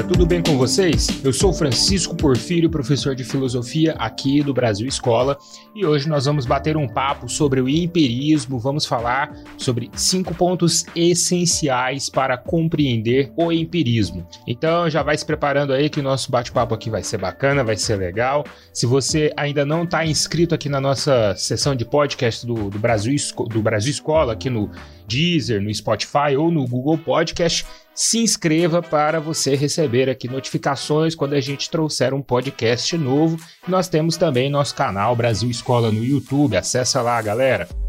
[0.00, 1.08] galera, tudo bem com vocês?
[1.22, 5.38] Eu sou Francisco Porfírio, professor de filosofia aqui do Brasil Escola,
[5.74, 10.84] e hoje nós vamos bater um papo sobre o empirismo, vamos falar sobre cinco pontos
[10.94, 14.26] essenciais para compreender o empirismo.
[14.46, 17.76] Então já vai se preparando aí que o nosso bate-papo aqui vai ser bacana, vai
[17.76, 18.44] ser legal.
[18.72, 23.14] Se você ainda não está inscrito aqui na nossa sessão de podcast do, do, Brasil,
[23.48, 24.70] do Brasil Escola, aqui no
[25.06, 31.34] Deezer, no Spotify ou no Google Podcast, se inscreva para você receber aqui notificações quando
[31.34, 33.38] a gente trouxer um podcast novo.
[33.66, 36.56] Nós temos também nosso canal Brasil Escola no YouTube.
[36.56, 37.79] Acessa lá, galera.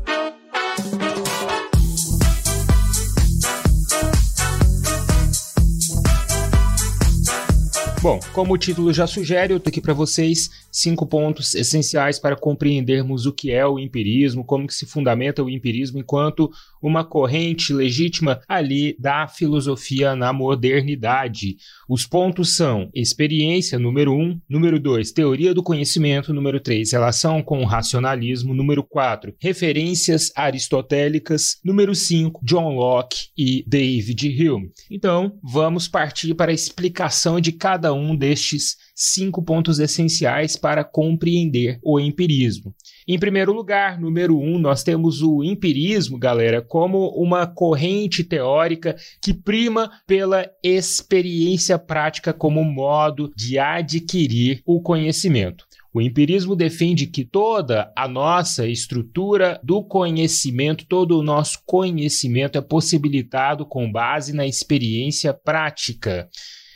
[8.02, 12.36] Bom, como o título já sugere, eu tô aqui para vocês cinco pontos essenciais para
[12.36, 16.50] compreendermos o que é o empirismo, como que se fundamenta o empirismo enquanto
[16.82, 21.58] uma corrente legítima ali da filosofia na modernidade.
[21.88, 27.62] Os pontos são experiência, número um, número dois, teoria do conhecimento, número três, relação com
[27.62, 34.72] o racionalismo, número quatro, referências aristotélicas, número cinco, John Locke e David Hume.
[34.90, 41.80] Então, vamos partir para a explicação de cada um destes cinco pontos essenciais para compreender
[41.84, 42.74] o empirismo.
[43.08, 49.34] Em primeiro lugar, número um, nós temos o empirismo, galera, como uma corrente teórica que
[49.34, 55.66] prima pela experiência prática como modo de adquirir o conhecimento.
[55.94, 62.62] O empirismo defende que toda a nossa estrutura do conhecimento, todo o nosso conhecimento é
[62.62, 66.30] possibilitado com base na experiência prática.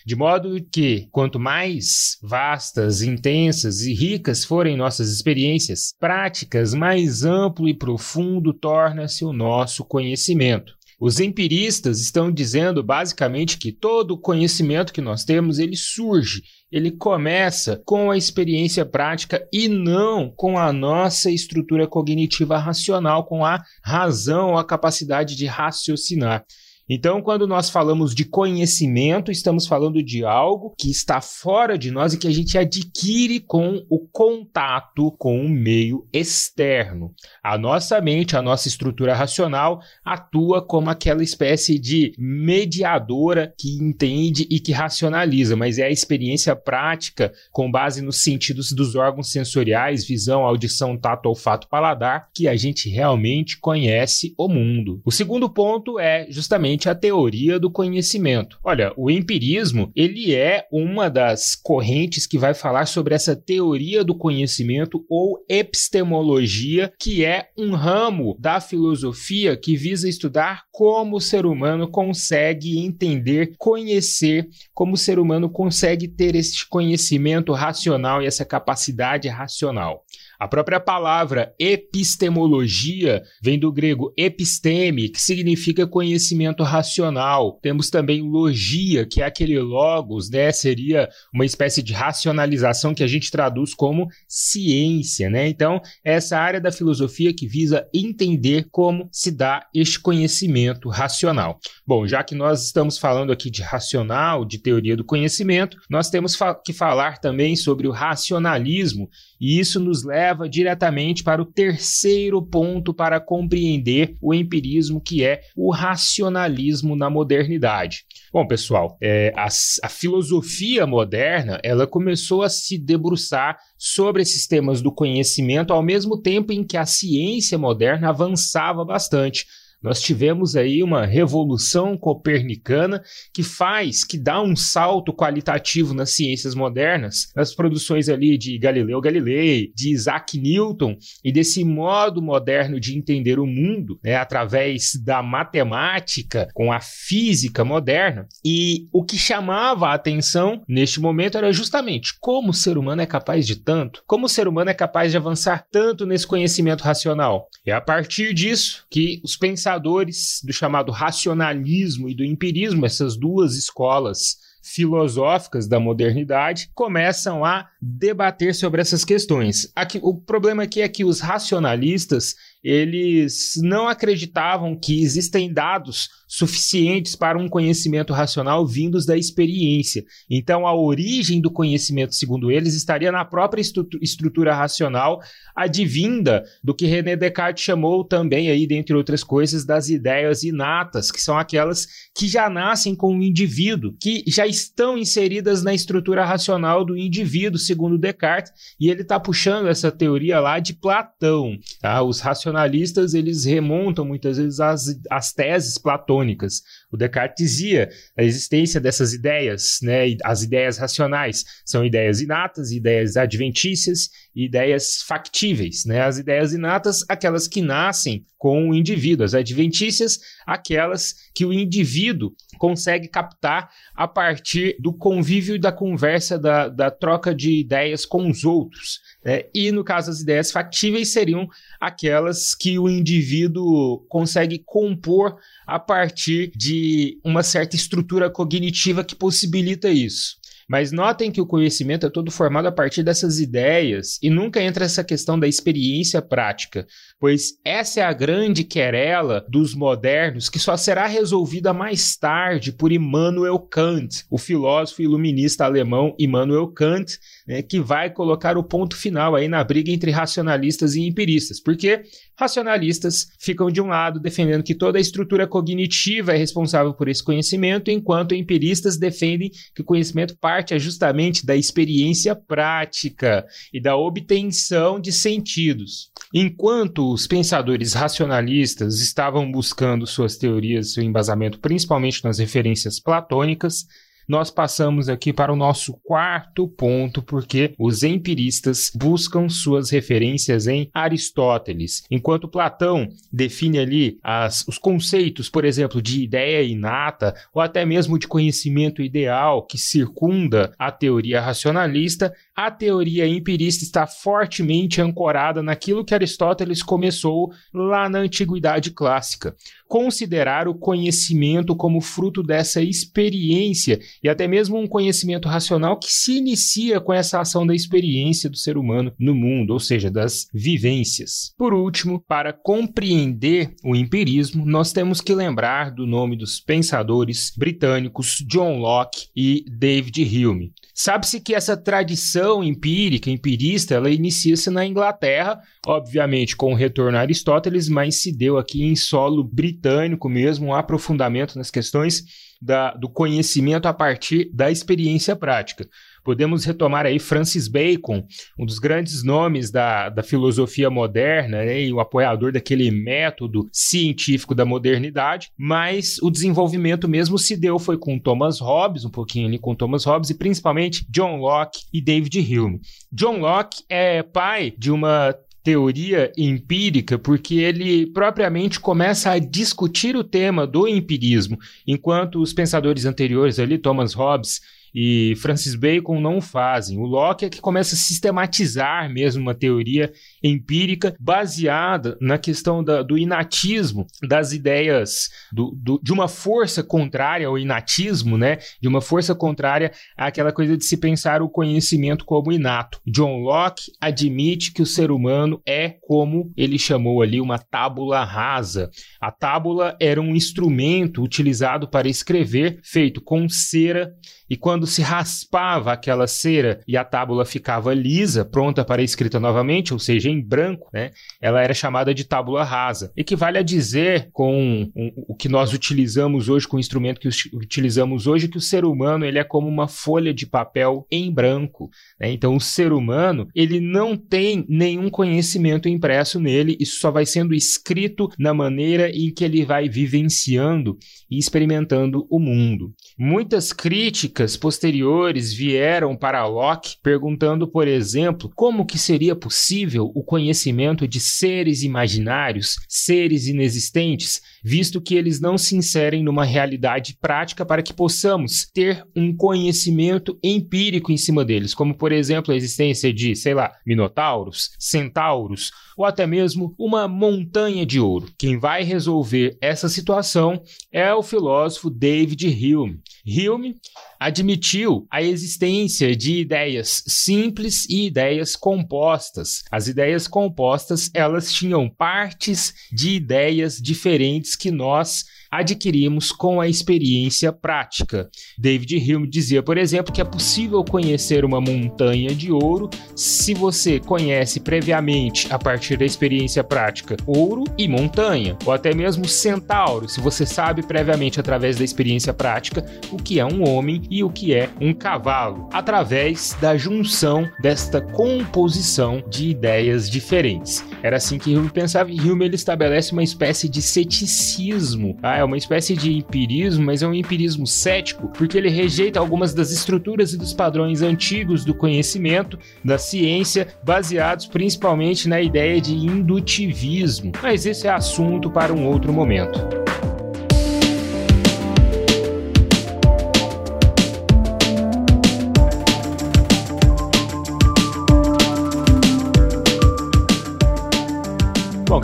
[0.05, 7.67] De modo que, quanto mais vastas, intensas e ricas forem nossas experiências práticas, mais amplo
[7.67, 10.75] e profundo torna-se o nosso conhecimento.
[10.99, 16.91] Os empiristas estão dizendo basicamente que todo o conhecimento que nós temos, ele surge, ele
[16.91, 23.61] começa com a experiência prática e não com a nossa estrutura cognitiva racional, com a
[23.83, 26.45] razão, a capacidade de raciocinar.
[26.87, 32.13] Então, quando nós falamos de conhecimento, estamos falando de algo que está fora de nós
[32.13, 37.11] e que a gente adquire com o contato com o meio externo.
[37.43, 44.47] A nossa mente, a nossa estrutura racional, atua como aquela espécie de mediadora que entende
[44.49, 50.05] e que racionaliza, mas é a experiência prática com base nos sentidos dos órgãos sensoriais,
[50.05, 55.01] visão, audição, tato, olfato, paladar, que a gente realmente conhece o mundo.
[55.03, 58.59] O segundo ponto é justamente a teoria do conhecimento.
[58.63, 64.15] Olha, o empirismo, ele é uma das correntes que vai falar sobre essa teoria do
[64.15, 71.45] conhecimento ou epistemologia, que é um ramo da filosofia que visa estudar como o ser
[71.45, 78.43] humano consegue entender, conhecer, como o ser humano consegue ter este conhecimento racional e essa
[78.43, 80.03] capacidade racional.
[80.37, 87.59] A própria palavra epistemologia vem do grego episteme, que significa conhecimento racional.
[87.61, 90.51] Temos também logia, que é aquele logos, né?
[90.51, 95.47] Seria uma espécie de racionalização que a gente traduz como ciência, né?
[95.47, 101.59] Então, essa área da filosofia que visa entender como se dá este conhecimento racional.
[101.85, 106.37] Bom, já que nós estamos falando aqui de racional, de teoria do conhecimento, nós temos
[106.63, 109.09] que falar também sobre o racionalismo,
[109.39, 115.41] e isso nos leva diretamente para o terceiro ponto para compreender o empirismo, que é
[115.55, 116.54] o racionalismo
[116.95, 118.05] na modernidade.
[118.31, 119.47] Bom, pessoal, é, a,
[119.83, 126.21] a filosofia moderna ela começou a se debruçar sobre esses temas do conhecimento ao mesmo
[126.21, 129.45] tempo em que a ciência moderna avançava bastante.
[129.85, 136.55] Nós tivemos aí uma revolução copernicana que faz, que dá um salto qualitativo nas ciências
[136.55, 142.97] modernas, nas produções ali de Galileu Galilei, de Isaac Newton e desse modo moderno de
[142.97, 148.27] entender o mundo, né, através da matemática com a física moderna.
[148.43, 153.05] E o que chamava a atenção neste momento era justamente como o ser humano é
[153.05, 157.47] capaz de tanto, como o ser humano é capaz de avançar tanto nesse conhecimento racional.
[157.63, 163.17] É a partir disso que os pensadores pensadores do chamado racionalismo e do empirismo, essas
[163.17, 169.71] duas escolas filosóficas da modernidade começam a debater sobre essas questões.
[169.75, 172.35] Aqui, o problema aqui é que os racionalistas
[172.65, 180.03] eles não acreditavam que existem dados suficientes para um conhecimento racional vindos da experiência.
[180.27, 183.61] Então, a origem do conhecimento, segundo eles, estaria na própria
[184.01, 185.19] estrutura racional,
[185.55, 191.21] advinda do que René Descartes chamou também aí, dentre outras coisas, das ideias inatas, que
[191.21, 191.85] são aquelas
[192.15, 197.59] que já nascem com o indivíduo, que já estão inseridas na estrutura racional do indivíduo,
[197.59, 201.55] segundo Descartes, e ele está puxando essa teoria lá de Platão.
[201.79, 202.01] Tá?
[202.01, 202.19] Os
[202.55, 206.61] racionalistas eles remontam muitas vezes às, às teses platônicas.
[206.91, 213.17] O Descartes dizia a existência dessas ideias, né, as ideias racionais, são ideias inatas, ideias
[213.17, 215.85] adventícias ideias factíveis.
[215.85, 216.01] Né?
[216.01, 222.35] As ideias inatas, aquelas que nascem com o indivíduo, as adventícias, aquelas que o indivíduo
[222.59, 228.29] consegue captar a partir do convívio e da conversa, da, da troca de ideias com
[228.29, 228.99] os outros.
[229.25, 229.45] Né?
[229.53, 231.49] E no caso, as ideias factíveis seriam
[231.79, 239.89] aquelas que o indivíduo consegue compor a partir de uma certa estrutura cognitiva que possibilita
[239.89, 240.37] isso.
[240.67, 244.85] Mas notem que o conhecimento é todo formado a partir dessas ideias e nunca entra
[244.85, 246.87] essa questão da experiência prática,
[247.19, 252.91] pois essa é a grande querela dos modernos que só será resolvida mais tarde por
[252.91, 259.35] Immanuel Kant, o filósofo iluminista alemão Immanuel Kant, né, que vai colocar o ponto final
[259.35, 262.01] aí na briga entre racionalistas e empiristas, porque
[262.37, 267.23] racionalistas ficam de um lado defendendo que toda a estrutura cognitiva é responsável por esse
[267.23, 273.95] conhecimento, enquanto empiristas defendem que o conhecimento parte é justamente da experiência prática e da
[273.95, 276.11] obtenção de sentidos.
[276.33, 283.85] Enquanto os pensadores racionalistas estavam buscando suas teorias, seu embasamento principalmente nas referências platônicas,
[284.27, 290.89] nós passamos aqui para o nosso quarto ponto, porque os empiristas buscam suas referências em
[290.93, 292.03] Aristóteles.
[292.09, 298.17] Enquanto Platão define ali as, os conceitos, por exemplo, de ideia inata ou até mesmo
[298.17, 306.05] de conhecimento ideal que circunda a teoria racionalista, a teoria empirista está fortemente ancorada naquilo
[306.05, 309.55] que Aristóteles começou lá na antiguidade clássica.
[309.87, 316.37] Considerar o conhecimento como fruto dessa experiência e até mesmo um conhecimento racional que se
[316.37, 321.53] inicia com essa ação da experiência do ser humano no mundo, ou seja, das vivências.
[321.57, 328.43] Por último, para compreender o empirismo, nós temos que lembrar do nome dos pensadores britânicos
[328.47, 330.73] John Locke e David Hume.
[330.93, 337.21] Sabe-se que essa tradição empírica, empirista, ela inicia-se na Inglaterra, obviamente com o retorno a
[337.21, 342.23] Aristóteles, mas se deu aqui em solo britânico mesmo, um aprofundamento nas questões
[342.61, 344.04] da, do conhecimento a partir
[344.53, 345.87] da experiência prática.
[346.23, 348.25] Podemos retomar aí Francis Bacon,
[348.57, 354.55] um dos grandes nomes da, da filosofia moderna né, e o apoiador daquele método científico
[354.55, 359.59] da modernidade, mas o desenvolvimento mesmo se deu foi com Thomas Hobbes, um pouquinho ali
[359.59, 362.81] com Thomas Hobbes e principalmente John Locke e David Hume.
[363.11, 365.35] John Locke é pai de uma
[365.65, 371.57] teoria empírica, porque ele propriamente começa a discutir o tema do empirismo,
[371.87, 374.61] enquanto os pensadores anteriores ali, Thomas Hobbes
[374.95, 376.97] e Francis Bacon não fazem.
[376.97, 380.09] O Locke é que começa a sistematizar mesmo uma teoria
[380.41, 387.45] empírica baseada na questão da, do inatismo das ideias, do, do, de uma força contrária
[387.45, 388.59] ao inatismo, né?
[388.81, 393.01] de uma força contrária àquela coisa de se pensar o conhecimento como inato.
[393.05, 398.89] John Locke admite que o ser humano é como ele chamou ali uma tábula rasa.
[399.19, 404.13] A tábula era um instrumento utilizado para escrever, feito com cera
[404.49, 409.93] e quando se raspava aquela cera e a tábula ficava lisa, pronta para escrita novamente,
[409.93, 411.11] ou seja, em branco, né,
[411.41, 413.11] ela era chamada de tábula rasa.
[413.15, 418.27] Equivale a dizer, com um, o que nós utilizamos hoje, com o instrumento que utilizamos
[418.27, 421.89] hoje, que o ser humano ele é como uma folha de papel em branco.
[422.19, 422.31] Né?
[422.31, 427.53] Então, o ser humano ele não tem nenhum conhecimento impresso nele, isso só vai sendo
[427.53, 430.97] escrito na maneira em que ele vai vivenciando
[431.29, 432.93] e experimentando o mundo.
[433.17, 441.07] Muitas críticas posteriores vieram para Locke perguntando, por exemplo, como que seria possível o conhecimento
[441.07, 447.83] de seres imaginários, seres inexistentes, visto que eles não se inserem numa realidade prática para
[447.83, 453.35] que possamos ter um conhecimento empírico em cima deles, como por exemplo a existência de,
[453.35, 458.27] sei lá, minotauros, centauros ou até mesmo uma montanha de ouro.
[458.39, 462.99] Quem vai resolver essa situação é o filósofo David Hume.
[463.25, 463.75] Hume
[464.19, 469.63] admitiu a existência de ideias simples e ideias compostas.
[469.71, 475.25] As ideias compostas, elas tinham partes de ideias diferentes que nós
[475.59, 478.29] adquirimos com a experiência prática.
[478.57, 483.99] David Hume dizia, por exemplo, que é possível conhecer uma montanha de ouro se você
[483.99, 490.19] conhece previamente, a partir da experiência prática, ouro e montanha, ou até mesmo centauro, se
[490.19, 494.53] você sabe previamente, através da experiência prática, o que é um homem e o que
[494.53, 500.83] é um cavalo, através da junção desta composição de ideias diferentes.
[501.01, 505.17] Era assim que Hume pensava e Hume ele estabelece uma espécie de ceticismo.
[505.21, 509.53] Ah, é uma espécie de empirismo, mas é um empirismo cético, porque ele rejeita algumas
[509.53, 515.93] das estruturas e dos padrões antigos do conhecimento, da ciência, baseados principalmente na ideia de
[515.93, 517.31] indutivismo.
[517.41, 519.84] Mas esse é assunto para um outro momento.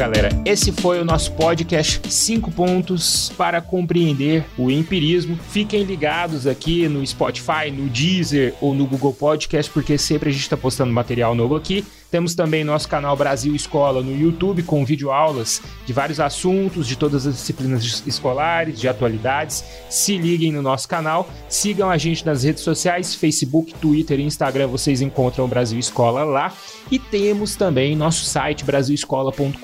[0.02, 5.38] Galera, esse foi o nosso podcast 5 pontos para compreender o empirismo.
[5.52, 10.42] Fiquem ligados aqui no Spotify, no Deezer ou no Google Podcast, porque sempre a gente
[10.42, 11.86] está postando material novo aqui.
[12.12, 17.26] Temos também nosso canal Brasil Escola no YouTube com videoaulas de vários assuntos, de todas
[17.26, 19.64] as disciplinas escolares, de atualidades.
[19.90, 24.68] Se liguem no nosso canal, sigam a gente nas redes sociais, Facebook, Twitter e Instagram,
[24.68, 26.54] vocês encontram o Brasil Escola lá.
[26.92, 29.56] E temos também nosso site brasilescola.com.br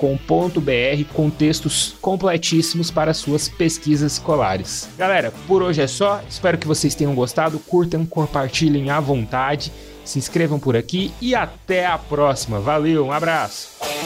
[1.12, 4.88] com textos completíssimos para suas pesquisas escolares.
[4.96, 6.22] Galera, por hoje é só.
[6.26, 7.58] Espero que vocês tenham gostado.
[7.58, 9.70] Curtam, compartilhem à vontade
[10.08, 12.58] se inscrevam por aqui e até a próxima.
[12.58, 13.97] Valeu, um abraço!